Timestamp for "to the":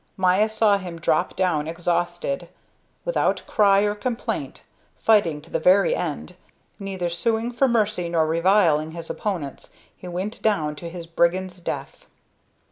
5.43-5.59